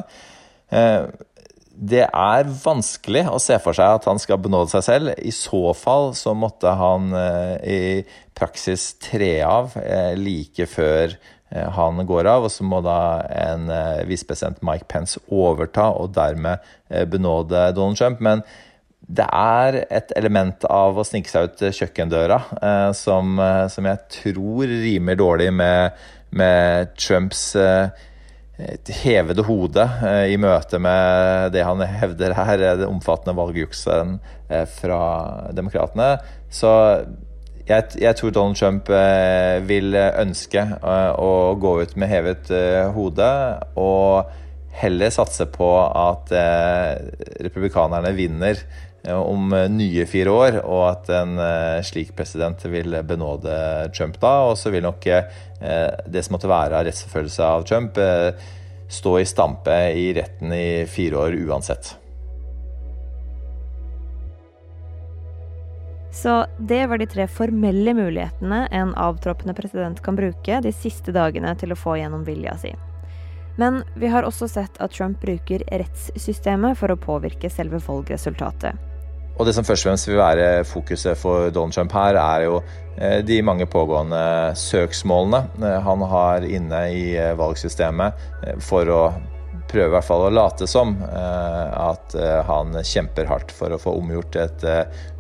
det 1.78 2.06
er 2.08 2.50
vanskelig 2.50 3.28
å 3.30 3.40
se 3.42 3.58
for 3.62 3.78
seg 3.78 4.00
at 4.00 4.08
han 4.10 4.20
skal 4.22 4.40
benåde 4.42 4.72
seg 4.72 4.86
selv. 4.86 5.14
I 5.22 5.34
så 5.36 5.72
fall 5.78 6.14
så 6.18 6.34
måtte 6.34 6.74
han 6.80 7.12
eh, 7.14 7.56
i 7.62 7.82
praksis 8.38 8.96
tre 9.04 9.36
av 9.46 9.76
eh, 9.82 10.16
like 10.18 10.66
før 10.72 11.14
eh, 11.14 11.68
han 11.78 12.02
går 12.10 12.32
av, 12.34 12.48
og 12.48 12.54
så 12.54 12.66
må 12.66 12.82
da 12.86 13.22
en 13.30 13.70
visepresident 14.10 14.64
Mike 14.66 14.90
Pence 14.90 15.22
overta 15.30 15.92
og 15.94 16.16
dermed 16.18 16.66
benåde 17.12 17.70
Donald 17.78 18.02
Trump. 18.02 18.26
Men 18.26 18.42
det 19.08 19.30
er 19.30 19.84
et 19.94 20.12
element 20.18 20.66
av 20.74 20.98
å 20.98 21.06
snike 21.06 21.30
seg 21.32 21.48
ut 21.48 21.62
kjøkkendøra 21.78 22.42
som, 22.98 23.38
som 23.72 23.88
jeg 23.88 24.02
tror 24.18 24.68
rimer 24.68 25.16
dårlig 25.16 25.48
med, 25.56 25.96
med 26.36 26.92
Trumps 27.00 27.54
et 27.56 28.07
hevede 28.58 29.46
hode 29.46 29.84
eh, 30.02 30.34
i 30.34 30.38
møte 30.42 30.80
med 30.82 31.54
det 31.54 31.66
han 31.66 31.84
hevder 31.86 32.34
her, 32.38 32.64
det 32.80 32.90
omfattende 32.90 33.38
valgjuksen 33.38 34.18
eh, 34.50 34.66
fra 34.80 35.02
demokratene. 35.54 36.16
Så 36.50 36.72
jeg, 37.68 37.84
jeg, 38.00 38.16
tror 38.18 38.34
Donald 38.34 38.58
Trump 38.58 38.90
eh, 38.90 39.60
vil 39.68 39.94
ønske 39.98 40.64
å 40.82 41.32
gå 41.60 41.78
ut 41.84 41.96
med 42.00 42.10
hevet 42.10 42.52
hode 42.96 43.30
og 43.78 44.34
heller 44.78 45.10
satse 45.14 45.48
på 45.50 45.70
at 45.90 46.30
republikanerne 47.42 48.12
vinner 48.14 48.62
om 49.14 49.54
nye 49.72 50.06
fire 50.10 50.32
år, 50.34 50.60
og 50.66 50.82
at 50.90 51.12
en 51.16 51.38
slik 51.86 52.16
president 52.18 52.66
vil 52.68 52.98
benåde 53.08 53.54
Trump 53.96 54.18
da. 54.20 54.34
Og 54.50 54.58
så 54.60 54.74
vil 54.74 54.84
nok 54.84 55.06
det 55.08 56.24
som 56.26 56.36
måtte 56.36 56.50
være 56.52 56.82
av 56.82 56.88
rettsforfølgelse 56.90 57.46
av 57.46 57.64
Trump, 57.70 58.02
stå 58.90 59.20
i 59.20 59.30
stampe 59.30 59.78
i 59.96 60.10
retten 60.18 60.52
i 60.56 60.68
fire 60.92 61.24
år 61.28 61.40
uansett. 61.48 61.94
Så 66.18 66.46
det 66.58 66.88
var 66.90 66.98
de 66.98 67.06
tre 67.06 67.28
formelle 67.30 67.94
mulighetene 67.94 68.64
en 68.74 68.96
avtroppende 68.98 69.54
president 69.54 70.00
kan 70.02 70.18
bruke 70.18 70.62
de 70.66 70.72
siste 70.74 71.14
dagene 71.14 71.54
til 71.62 71.76
å 71.76 71.78
få 71.78 72.00
gjennom 72.00 72.24
vilja 72.26 72.56
si. 72.58 72.72
Men 73.58 73.82
vi 73.98 74.10
har 74.14 74.26
også 74.28 74.48
sett 74.52 74.78
at 74.78 74.94
Trump 74.94 75.22
bruker 75.22 75.64
rettssystemet 75.68 76.78
for 76.78 76.94
å 76.94 77.00
påvirke 77.02 77.50
selve 77.50 77.82
valgresultatet. 77.82 78.88
Og 79.38 79.46
det 79.46 79.54
som 79.54 79.66
først 79.66 79.86
og 79.86 79.92
fremst 79.92 80.10
vil 80.10 80.18
være 80.18 80.46
fokuset 80.66 81.18
for 81.18 81.52
Donald 81.54 81.76
Trump 81.76 81.94
her, 81.94 82.18
er 82.18 82.46
jo 82.48 82.58
eh, 82.98 83.20
de 83.26 83.38
mange 83.46 83.68
pågående 83.70 84.54
søksmålene 84.58 85.44
eh, 85.62 85.80
han 85.86 86.06
har 86.10 86.46
inne 86.46 86.84
i 86.90 87.04
eh, 87.14 87.36
valgsystemet 87.38 88.58
for 88.66 88.90
å 88.90 89.02
prøve 89.70 89.92
i 89.92 89.94
hvert 89.98 90.08
fall 90.08 90.26
å 90.26 90.32
late 90.32 90.64
som 90.70 90.94
at 91.04 92.14
han 92.48 92.78
kjemper 92.88 93.28
hardt 93.28 93.50
for 93.52 93.74
å 93.76 93.80
få 93.82 93.98
omgjort 94.00 94.38
et 94.40 94.64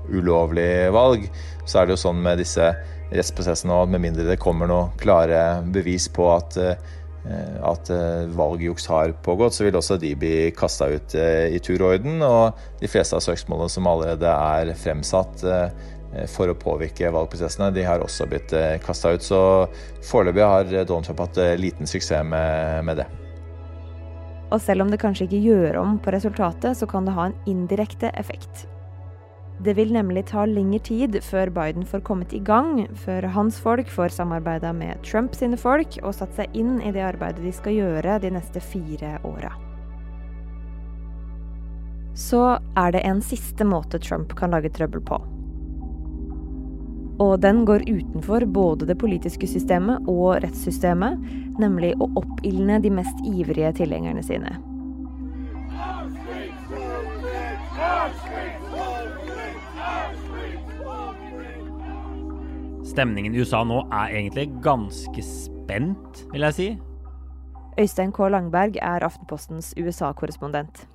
ulovlig 0.07 0.87
valg. 0.95 1.25
Så 1.67 1.81
er 1.81 1.89
det 1.89 1.97
jo 1.97 1.99
sånn 2.05 2.21
med 2.23 2.39
disse 2.39 2.69
rettsprosessene 3.11 3.75
at 3.75 3.91
med 3.91 4.05
mindre 4.05 4.23
det 4.29 4.39
kommer 4.39 4.71
noe 4.71 4.93
klare 5.03 5.59
bevis 5.75 6.07
på 6.15 6.29
at 6.31 6.55
at 7.65 7.89
eh, 7.93 8.29
valgjuks 8.37 8.87
har 8.91 9.13
pågått, 9.25 9.57
så 9.57 9.65
vil 9.65 9.77
også 9.79 9.97
de 10.01 10.13
bli 10.19 10.35
kasta 10.55 10.89
ut 10.91 11.15
eh, 11.17 11.55
i 11.55 11.59
tur 11.63 11.81
og 11.81 11.97
orden. 11.97 12.21
Og 12.25 12.81
de 12.81 12.89
fleste 12.91 13.17
av 13.17 13.25
søksmålene 13.25 13.73
som 13.73 13.89
allerede 13.89 14.31
er 14.31 14.73
fremsatt 14.79 15.45
for 16.31 16.49
å 16.49 16.55
påvirke 16.57 17.09
valgprosessene, 17.13 17.67
de 17.75 17.83
har 17.83 18.01
også 18.01 18.25
blitt 18.31 18.53
kasta 18.81 19.11
ut. 19.13 19.25
Så 19.25 19.39
foreløpig 20.07 20.45
har 20.47 20.71
Donald 20.87 21.05
Trump 21.05 21.19
hatt 21.25 21.37
liten 21.59 21.89
suksess 21.89 22.25
med, 22.25 22.85
med 22.87 23.03
det. 23.03 23.07
Og 24.47 24.63
selv 24.63 24.85
om 24.85 24.89
det 24.93 25.01
kanskje 25.01 25.27
ikke 25.27 25.43
gjør 25.43 25.81
om 25.83 25.99
på 25.99 26.15
resultatet, 26.15 26.79
så 26.79 26.87
kan 26.89 27.05
det 27.05 27.17
ha 27.17 27.27
en 27.27 27.37
indirekte 27.51 28.13
effekt. 28.15 28.65
Det 29.63 29.73
vil 29.73 29.89
nemlig 29.93 30.27
ta 30.29 30.43
lengre 30.45 30.79
tid 30.85 31.15
før 31.25 31.49
Biden 31.49 31.85
får 31.85 32.03
kommet 32.05 32.33
i 32.37 32.41
gang, 32.45 32.83
før 32.93 33.25
hans 33.33 33.57
folk 33.59 33.89
får 33.89 34.13
samarbeida 34.13 34.69
med 34.73 35.01
Trump 35.05 35.33
sine 35.35 35.57
folk 35.57 35.97
og 36.03 36.13
satt 36.13 36.35
seg 36.37 36.53
inn 36.53 36.77
i 36.85 36.91
det 36.93 37.01
arbeidet 37.01 37.41
de 37.41 37.53
skal 37.55 37.73
gjøre 37.73 38.19
de 38.21 38.31
neste 38.37 38.61
fire 38.61 39.15
åra. 39.25 39.55
Så 42.17 42.43
er 42.77 42.93
det 42.93 43.01
en 43.05 43.21
siste 43.21 43.65
måte 43.65 43.99
Trump 44.01 44.37
kan 44.37 44.53
lage 44.53 44.69
trøbbel 44.73 45.01
på. 45.05 45.19
Og 47.17 47.39
den 47.41 47.63
går 47.65 47.85
utenfor 47.89 48.45
både 48.53 48.85
det 48.85 48.99
politiske 49.01 49.49
systemet 49.49 50.05
og 50.05 50.37
rettssystemet, 50.43 51.17
nemlig 51.57 51.95
å 51.97 52.11
oppildne 52.21 52.77
de 52.81 52.93
mest 52.93 53.25
ivrige 53.25 53.73
tilhengerne 53.81 54.21
sine. 54.25 54.53
Stemningen 62.97 63.35
i 63.35 63.43
USA 63.43 63.59
nå 63.61 63.83
er 63.93 64.15
egentlig 64.15 64.47
ganske 64.65 65.21
spent, 65.21 66.23
vil 66.31 66.45
jeg 66.47 66.55
si. 66.55 66.65
Øystein 67.77 68.09
K. 68.09 68.25
Langberg 68.33 68.79
er 68.81 69.05
Aftenpostens 69.05 69.75
USA-korrespondent. 69.77 70.87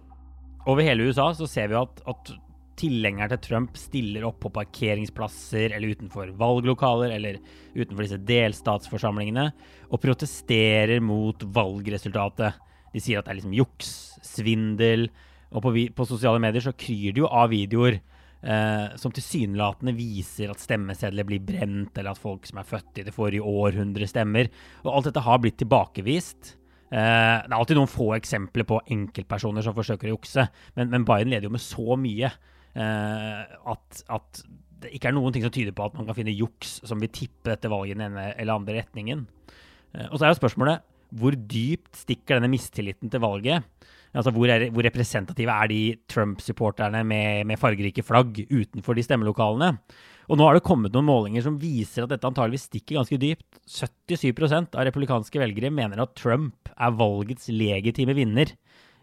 Over 0.67 0.83
hele 0.83 1.07
USA 1.07 1.29
så 1.39 1.47
ser 1.47 1.71
vi 1.71 1.79
at, 1.79 2.03
at 2.11 2.33
tilhengere 2.81 3.37
til 3.37 3.43
Trump 3.47 3.79
stiller 3.79 4.27
opp 4.27 4.41
på 4.43 4.51
parkeringsplasser 4.51 5.77
eller 5.77 5.95
utenfor 5.95 6.35
valglokaler 6.43 7.15
eller 7.15 7.39
utenfor 7.77 8.03
disse 8.03 8.19
delstatsforsamlingene 8.27 9.53
og 9.93 10.03
protesterer 10.03 10.99
mot 10.99 11.47
valgresultatet. 11.55 12.59
De 12.91 13.05
sier 13.05 13.23
at 13.23 13.31
det 13.31 13.37
er 13.37 13.45
liksom 13.45 13.55
juks, 13.61 13.93
svindel, 14.27 15.07
og 15.55 15.63
på, 15.63 15.77
på 15.95 16.11
sosiale 16.11 16.43
medier 16.43 16.67
så 16.67 16.75
kryr 16.75 17.15
det 17.15 17.23
jo 17.23 17.31
av 17.31 17.55
videoer 17.55 18.03
eh, 18.43 18.97
som 19.01 19.15
tilsynelatende 19.15 19.95
viser 19.97 20.53
at 20.53 20.63
stemmesedler 20.63 21.27
blir 21.29 21.43
brent, 21.47 21.97
eller 21.97 22.13
at 22.13 22.23
folk 22.23 22.49
som 22.49 22.61
er 22.61 22.69
født 22.69 23.01
i 23.01 23.07
det 23.07 23.15
forrige 23.17 23.47
århundre, 23.47 24.09
stemmer. 24.11 24.51
Og 24.85 24.93
alt 24.93 25.11
dette 25.11 25.25
har 25.25 25.41
blitt 25.43 25.61
tilbakevist. 25.63 26.57
Eh, 26.93 27.37
det 27.47 27.49
er 27.49 27.57
alltid 27.57 27.79
noen 27.79 27.91
få 27.91 28.11
eksempler 28.19 28.69
på 28.69 28.83
enkeltpersoner 28.93 29.65
som 29.65 29.77
forsøker 29.77 30.11
å 30.11 30.17
jukse, 30.19 30.45
men, 30.77 30.91
men 30.93 31.07
Biden 31.09 31.33
leder 31.33 31.49
jo 31.49 31.55
med 31.55 31.65
så 31.65 31.97
mye 31.97 32.29
eh, 32.29 33.55
at, 33.73 34.03
at, 34.13 34.43
det 34.83 34.91
ikke 34.97 35.13
er 35.13 35.15
noen 35.15 35.33
ting 35.33 35.45
som 35.45 35.53
tyder 35.55 35.75
på 35.79 35.85
at 35.87 35.95
man 35.95 36.09
kan 36.09 36.17
finne 36.19 36.35
juks 36.35 36.81
som 36.83 36.99
vil 36.99 37.13
tippe 37.15 37.53
dette 37.53 37.71
valget 37.71 37.95
i 37.95 38.01
den 38.01 38.09
ene 38.09 38.33
eller 38.35 38.59
andre 38.59 38.81
retningen. 38.81 39.25
Eh, 39.95 40.09
og 40.11 40.19
så 40.19 40.27
er 40.27 40.35
jo 40.35 40.41
spørsmålet 40.43 40.89
hvor 41.17 41.37
dypt 41.37 41.97
stikker 42.03 42.39
denne 42.39 42.51
mistilliten 42.53 43.13
til 43.13 43.23
valget? 43.23 43.65
Altså, 44.13 44.33
hvor, 44.35 44.51
er, 44.53 44.69
hvor 44.73 44.85
representative 44.85 45.53
er 45.53 45.71
de 45.71 45.83
Trump-supporterne 46.11 47.01
med, 47.09 47.47
med, 47.49 47.61
fargerike 47.61 48.05
flagg 48.05 48.43
utenfor 48.51 48.97
de 48.97 49.05
stemmelokalene? 49.07 49.73
Og 50.31 50.39
nå 50.39 50.47
har 50.47 50.57
det 50.57 50.65
kommet 50.67 50.93
noen 50.95 51.09
målinger 51.09 51.45
som 51.45 51.59
viser 51.61 52.05
at 52.05 52.13
dette 52.13 52.29
antageligvis 52.29 52.69
stikker 52.69 52.99
ganske 53.01 53.19
dypt. 53.21 53.49
77% 53.69 54.77
av 54.77 54.87
republikanske 54.87 55.41
velgere 55.41 55.73
mener 55.75 56.05
at 56.05 56.15
Trump 56.21 56.71
er 56.77 56.95
valgets 56.99 57.49
legitime 57.53 58.15
vinner. 58.17 58.53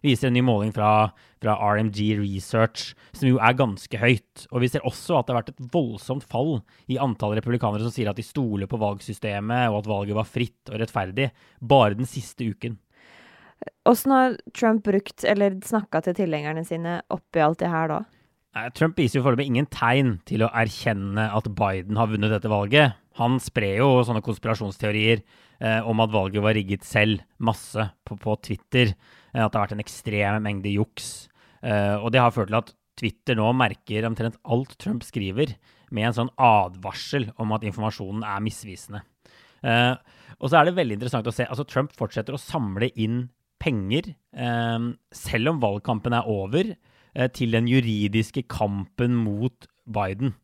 Viser 0.05 0.29
en 0.29 0.37
ny 0.37 0.43
måling 0.45 0.69
fra, 0.71 1.09
fra 1.43 1.57
RMG 1.59 2.13
Research, 2.21 2.93
som 3.11 3.27
jo 3.27 3.39
er 3.43 3.57
ganske 3.59 3.99
høyt. 3.99 4.45
Og 4.53 4.63
vi 4.63 4.69
ser 4.71 4.85
også 4.87 5.17
at 5.17 5.27
det 5.27 5.33
har 5.33 5.41
vært 5.41 5.51
et 5.55 5.65
voldsomt 5.73 6.23
fall 6.29 6.61
i 6.87 6.99
antall 7.01 7.35
republikanere 7.35 7.83
som 7.83 7.93
sier 7.93 8.11
at 8.11 8.19
de 8.19 8.23
stoler 8.23 8.69
på 8.69 8.79
valgsystemet, 8.79 9.67
og 9.73 9.81
at 9.81 9.91
valget 9.91 10.19
var 10.21 10.29
fritt 10.29 10.71
og 10.71 10.79
rettferdig, 10.79 11.31
bare 11.59 11.99
den 11.99 12.07
siste 12.07 12.47
uken. 12.47 12.79
Åssen 13.89 14.13
har 14.13 14.37
Trump 14.55 14.85
brukt, 14.85 15.25
eller 15.27 15.57
snakka 15.65 16.03
til 16.05 16.15
tilhengerne 16.21 16.63
sine 16.67 16.99
oppi 17.11 17.41
alt 17.43 17.59
det 17.63 17.71
her 17.71 17.91
da? 17.91 17.99
Trump 18.75 18.97
viser 18.97 19.19
jo 19.19 19.25
foreløpig 19.25 19.45
ingen 19.51 19.67
tegn 19.71 20.15
til 20.27 20.43
å 20.43 20.49
erkjenne 20.57 21.27
at 21.37 21.47
Biden 21.55 21.99
har 21.99 22.09
vunnet 22.11 22.33
dette 22.33 22.49
valget. 22.51 22.97
Han 23.19 23.37
sprer 23.43 23.81
jo 23.81 24.01
sånne 24.07 24.23
konspirasjonsteorier 24.25 25.21
eh, 25.21 25.79
om 25.87 26.01
at 26.03 26.11
valget 26.13 26.43
var 26.43 26.55
rigget 26.57 26.87
selv, 26.87 27.21
masse, 27.37 27.89
på, 28.07 28.17
på 28.19 28.35
Twitter. 28.47 28.93
Eh, 29.33 29.43
at 29.43 29.51
det 29.51 29.59
har 29.59 29.67
vært 29.67 29.77
en 29.77 29.83
ekstrem 29.83 30.43
mengde 30.45 30.73
juks. 30.73 31.29
Eh, 31.61 31.95
og 31.99 32.09
det 32.15 32.23
har 32.23 32.33
ført 32.35 32.51
til 32.51 32.59
at 32.61 32.73
Twitter 32.99 33.37
nå 33.39 33.51
merker 33.55 34.07
omtrent 34.07 34.39
alt 34.43 34.75
Trump 34.81 35.05
skriver, 35.07 35.53
med 35.93 36.09
en 36.09 36.17
sånn 36.17 36.35
advarsel 36.37 37.29
om 37.41 37.53
at 37.55 37.63
informasjonen 37.65 38.25
er 38.27 38.43
misvisende. 38.45 39.03
Eh, 39.65 39.95
og 40.39 40.47
så 40.49 40.59
er 40.59 40.69
det 40.69 40.77
veldig 40.77 40.99
interessant 40.99 41.27
å 41.27 41.35
se. 41.35 41.47
altså 41.49 41.65
Trump 41.67 41.93
fortsetter 41.97 42.35
å 42.35 42.41
samle 42.41 42.91
inn 42.95 43.27
penger, 43.61 44.13
eh, 44.33 44.79
selv 45.15 45.53
om 45.53 45.61
valgkampen 45.61 46.15
er 46.15 46.27
over, 46.27 46.75
eh, 47.15 47.27
til 47.27 47.51
den 47.51 47.67
juridiske 47.67 48.47
kampen 48.47 49.15
mot 49.15 49.67
Biden. 49.85 50.35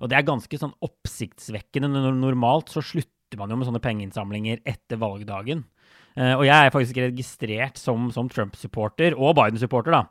Og 0.00 0.08
det 0.08 0.18
er 0.18 0.26
ganske 0.26 0.58
sånn 0.58 0.74
oppsiktsvekkende. 0.82 1.88
Normalt 2.18 2.70
så 2.70 2.82
slutter 2.82 3.38
man 3.38 3.50
jo 3.50 3.56
med 3.56 3.68
sånne 3.68 3.82
pengeinnsamlinger 3.82 4.60
etter 4.66 4.98
valgdagen. 4.98 5.64
Uh, 6.12 6.36
og 6.36 6.44
jeg 6.44 6.66
er 6.66 6.70
faktisk 6.70 6.98
registrert 7.00 7.78
som, 7.78 8.10
som 8.12 8.28
Trump-supporter, 8.28 9.14
og 9.16 9.34
Biden-supporter, 9.38 9.94
da. 9.94 10.02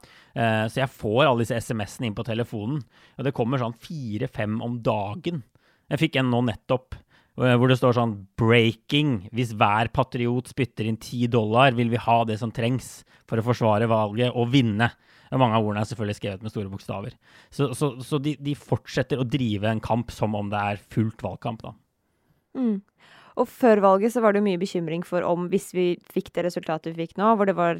Så 0.65 0.79
jeg 0.79 0.89
får 0.89 1.27
alle 1.27 1.43
disse 1.43 1.59
SMS-ene 1.61 2.07
inn 2.07 2.15
på 2.15 2.25
telefonen. 2.25 2.81
Og 3.19 3.27
det 3.27 3.35
kommer 3.37 3.61
sånn 3.61 3.77
fire-fem 3.77 4.61
om 4.65 4.79
dagen. 4.81 5.43
Jeg 5.91 5.99
fikk 6.01 6.17
en 6.17 6.31
nå 6.31 6.41
nettopp 6.47 6.95
Eh, 6.95 7.10
hvor 7.35 7.71
det 7.71 7.79
står 7.79 7.95
sånn 7.95 8.15
'breaking'. 8.37 9.29
Hvis 9.31 9.53
hver 9.55 9.91
patriot 9.93 10.51
spytter 10.51 10.87
inn 10.87 10.99
ti 10.99 11.27
dollar, 11.27 11.71
vil 11.71 11.89
vi 11.89 12.01
ha 12.01 12.23
det 12.25 12.39
som 12.39 12.51
trengs 12.51 13.03
for 13.29 13.39
å 13.39 13.45
forsvare 13.45 13.87
valget 13.87 14.35
og 14.35 14.51
vinne. 14.51 14.91
Mange 15.31 15.55
av 15.55 15.63
ordene 15.63 15.85
er 15.85 15.87
selvfølgelig 15.87 16.17
skrevet 16.19 16.41
med 16.43 16.51
store 16.51 16.71
bokstaver. 16.71 17.15
Så, 17.49 17.71
så, 17.77 17.93
så 18.03 18.19
de, 18.19 18.35
de, 18.35 18.55
fortsetter 18.55 19.21
å 19.21 19.27
drive 19.27 19.69
en 19.69 19.79
kamp 19.79 20.11
som 20.11 20.35
om 20.35 20.49
det 20.51 20.59
er 20.59 20.81
fullt 20.91 21.23
valgkamp, 21.23 21.63
da. 21.63 21.71
Mm. 22.59 22.81
Og 23.39 23.47
før 23.47 23.79
valget 23.79 24.11
så 24.11 24.19
var 24.19 24.35
det 24.35 24.43
mye 24.43 24.59
bekymring 24.59 25.05
for 25.07 25.23
om, 25.23 25.47
hvis 25.47 25.69
vi 25.71 25.93
fikk 26.11 26.33
det 26.35 26.49
resultatet 26.49 26.91
vi 26.91 27.05
fikk 27.05 27.15
nå, 27.21 27.29
hvor 27.39 27.47
det 27.47 27.55
var 27.55 27.79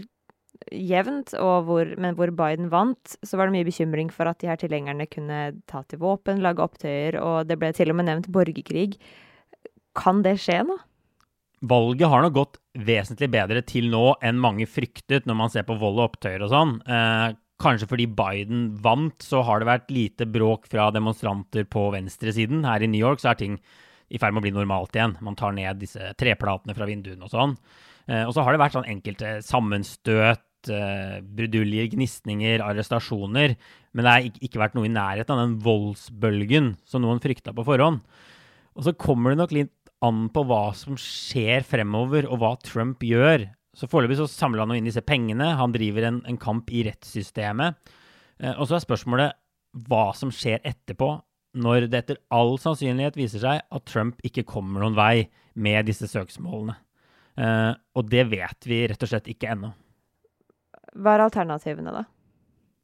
jevnt, 0.72 1.34
hvor, 1.36 1.92
men 2.00 2.16
hvor 2.16 2.32
Biden 2.36 2.70
vant, 2.72 3.18
så 3.20 3.36
var 3.36 3.50
det 3.50 3.58
mye 3.58 3.68
bekymring 3.68 4.12
for 4.14 4.32
at 4.32 4.40
de 4.40 4.48
her 4.48 4.60
tilhengerne 4.62 5.10
kunne 5.12 5.42
ta 5.68 5.84
til 5.84 6.00
våpen, 6.00 6.40
lage 6.44 6.64
opptøyer, 6.64 7.20
og 7.20 7.52
det 7.52 7.60
ble 7.60 7.74
til 7.76 7.92
og 7.92 8.00
med 8.00 8.08
nevnt 8.08 8.32
borgerkrig. 8.32 8.96
Kan 9.98 10.24
det 10.26 10.38
skje 10.42 10.62
nå? 10.68 10.78
Valget 11.62 12.10
har 12.10 12.24
nok 12.26 12.34
gått 12.34 12.58
vesentlig 12.88 13.30
bedre 13.34 13.62
til 13.68 13.92
nå 13.92 14.16
enn 14.26 14.40
mange 14.42 14.66
fryktet 14.70 15.28
når 15.30 15.38
man 15.38 15.52
ser 15.54 15.66
på 15.68 15.78
vold 15.78 16.00
og 16.00 16.08
opptøyer 16.08 16.42
og 16.42 16.50
sånn. 16.50 16.74
Eh, 16.90 17.28
kanskje 17.62 17.90
fordi 17.92 18.08
Biden 18.10 18.64
vant, 18.82 19.22
så 19.22 19.44
har 19.46 19.62
det 19.62 19.70
vært 19.70 19.94
lite 19.94 20.26
bråk 20.26 20.66
fra 20.72 20.90
demonstranter 20.96 21.68
på 21.70 21.92
venstresiden. 21.94 22.66
Her 22.66 22.82
i 22.82 22.90
New 22.90 23.02
York 23.02 23.22
så 23.22 23.34
er 23.34 23.42
ting 23.44 23.60
i 24.12 24.20
ferd 24.20 24.34
med 24.34 24.42
å 24.42 24.48
bli 24.48 24.56
normalt 24.56 24.98
igjen. 24.98 25.18
Man 25.24 25.38
tar 25.40 25.54
ned 25.56 25.80
disse 25.84 26.14
treplatene 26.20 26.76
fra 26.76 26.88
vinduene 26.90 27.28
og 27.28 27.34
sånn. 27.34 27.54
Eh, 28.10 28.24
og 28.26 28.34
så 28.34 28.46
har 28.46 28.56
det 28.56 28.64
vært 28.64 28.80
sånn 28.80 28.90
enkelte 28.90 29.38
sammenstøt, 29.46 30.72
eh, 30.74 31.20
bruduljer, 31.22 31.92
gnisninger, 31.94 32.64
arrestasjoner. 32.66 33.56
Men 33.94 34.08
det 34.08 34.12
har 34.12 34.42
ikke 34.42 34.64
vært 34.64 34.76
noe 34.80 34.90
i 34.90 34.96
nærheten 34.96 35.36
av 35.36 35.46
den 35.46 35.60
voldsbølgen 35.62 36.74
som 36.90 37.06
noen 37.06 37.22
frykta 37.22 37.54
på 37.54 37.68
forhånd. 37.70 38.02
Og 38.76 38.88
så 38.88 38.96
kommer 38.98 39.32
det 39.32 39.42
nok 39.42 39.56
litt 39.56 39.72
an 40.06 40.28
på 40.34 40.44
hva 40.50 40.72
som 40.78 40.98
skjer 41.00 41.66
fremover, 41.68 42.28
og 42.30 42.42
hva 42.42 42.56
Trump 42.66 43.04
gjør. 43.06 43.48
Så 43.78 43.88
Foreløpig 43.88 44.20
så 44.20 44.28
samler 44.30 44.66
han 44.66 44.76
inn 44.76 44.90
disse 44.90 45.04
pengene. 45.06 45.54
Han 45.60 45.74
driver 45.76 46.08
en, 46.08 46.22
en 46.28 46.40
kamp 46.42 46.72
i 46.74 46.84
rettssystemet. 46.90 47.78
Eh, 48.42 48.56
og 48.56 48.68
så 48.68 48.78
er 48.78 48.86
spørsmålet 48.86 49.38
hva 49.88 50.10
som 50.18 50.34
skjer 50.36 50.64
etterpå, 50.68 51.14
når 51.62 51.88
det 51.92 52.02
etter 52.02 52.20
all 52.34 52.58
sannsynlighet 52.60 53.18
viser 53.20 53.44
seg 53.44 53.62
at 53.64 53.86
Trump 53.88 54.20
ikke 54.28 54.46
kommer 54.48 54.84
noen 54.84 54.98
vei 54.98 55.30
med 55.60 55.88
disse 55.88 56.08
søksmålene. 56.12 56.78
Uh, 57.40 57.72
og 57.96 58.10
det 58.12 58.26
vet 58.32 58.68
vi 58.68 58.82
rett 58.92 59.04
og 59.04 59.12
slett 59.12 59.30
ikke 59.32 59.54
ennå. 59.54 59.72
Hva 61.00 61.16
er 61.16 61.24
alternativene, 61.24 61.94
da? 61.96 62.04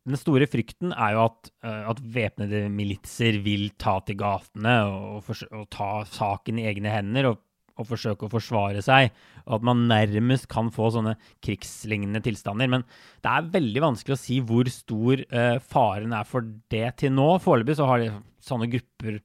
Den 0.07 0.19
store 0.19 0.47
frykten 0.47 0.93
er 0.95 1.17
jo 1.17 1.25
at, 1.25 1.49
uh, 1.65 1.89
at 1.91 1.99
væpnede 1.99 2.67
militser 2.71 3.41
vil 3.43 3.69
ta 3.79 3.97
til 4.07 4.19
gatene 4.21 4.77
og, 4.87 5.19
for, 5.27 5.41
og 5.51 5.67
ta 5.73 5.91
saken 6.07 6.61
i 6.61 6.67
egne 6.69 6.93
hender 6.93 7.27
og, 7.33 7.41
og, 7.75 7.89
forsøke 7.89 8.27
å 8.27 8.31
forsvare 8.31 8.83
seg. 8.85 9.11
Og 9.45 9.57
at 9.59 9.67
man 9.67 9.83
nærmest 9.91 10.47
kan 10.51 10.71
få 10.73 10.93
sånne 10.95 11.17
krigslignende 11.43 12.23
tilstander. 12.23 12.71
Men 12.71 12.87
det 13.25 13.33
er 13.33 13.51
veldig 13.57 13.83
vanskelig 13.89 14.15
å 14.15 14.21
si 14.21 14.39
hvor 14.39 14.71
stor 14.71 15.25
uh, 15.27 15.57
faren 15.59 16.15
er 16.15 16.29
for 16.29 16.47
det 16.71 16.87
til 17.03 17.11
nå. 17.17 17.33
Foreløpig 17.43 17.75
så 17.81 17.89
har 17.91 18.07
sånne 18.47 18.71
grupper 18.71 19.19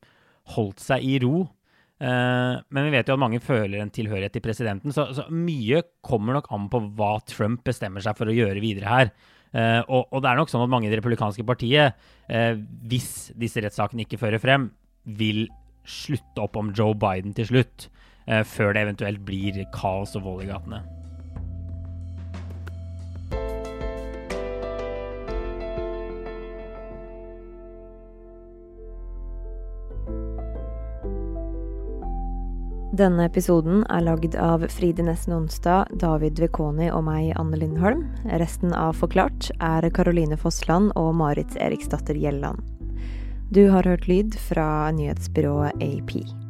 holdt 0.57 0.83
seg 0.83 1.07
i 1.07 1.19
ro. 1.23 1.45
Uh, 2.03 2.59
men 2.75 2.89
vi 2.89 2.97
vet 2.97 3.07
jo 3.07 3.15
at 3.15 3.23
mange 3.23 3.39
føler 3.39 3.79
en 3.79 3.93
tilhørighet 3.95 4.35
til 4.35 4.43
presidenten, 4.43 4.91
så, 4.91 5.05
så, 5.15 5.29
mye 5.31 5.85
kommer 6.03 6.35
nok 6.35 6.49
an 6.51 6.65
på 6.73 6.81
hva 6.99 7.13
Trump 7.31 7.63
bestemmer 7.69 8.03
seg 8.03 8.19
for 8.19 8.27
å 8.27 8.35
gjøre 8.35 8.65
videre 8.65 8.91
her. 8.91 9.13
Uh, 9.53 9.83
og, 9.85 10.07
og, 10.09 10.23
det 10.25 10.31
er 10.31 10.39
nok 10.41 10.53
sånn 10.53 10.65
at 10.65 10.73
mange 10.73 10.89
i 10.89 10.93
det 10.93 11.01
republikanske 11.03 11.45
partiet, 11.45 11.99
uh, 12.33 12.55
hvis 12.89 13.33
disse 13.39 13.61
rettssakene 13.61 14.07
ikke 14.07 14.21
fører 14.23 14.41
frem, 14.43 14.71
vil 15.05 15.45
slutte 15.89 16.45
opp 16.45 16.57
om 16.61 16.73
Joe 16.77 16.97
Biden 16.97 17.35
til 17.37 17.51
slutt, 17.51 17.89
før 18.23 18.71
det 18.71 18.85
eventuelt 18.85 19.25
blir 19.27 19.57
kaos 19.75 20.15
og 20.15 20.29
vold 20.29 20.45
i 20.45 20.53
gatene. 20.53 20.79
Denne 32.93 33.25
episoden 33.25 33.87
er 33.89 34.03
lagd 34.05 34.35
av 34.37 34.67
Fride 34.69 35.07
Nesten 35.07 35.33
Onsdag, 35.33 35.95
David 35.97 36.43
Vekoni 36.43 36.91
og 36.93 37.07
meg, 37.07 37.31
Anne 37.41 37.57
Lindholm. 37.57 38.03
Resten 38.37 38.75
av 38.77 38.99
Forklart 39.01 39.49
er 39.65 39.89
Caroline 39.97 40.37
Fossland 40.37 40.93
og 41.01 41.15
Marit 41.17 41.57
Eriksdatter 41.57 42.21
Gjelland. 42.21 42.61
Du 43.49 43.65
har 43.73 43.89
hørt 43.89 44.05
lyd 44.13 44.37
fra 44.37 44.93
nyhetsbyrået 44.93 45.81
AP. 45.81 46.42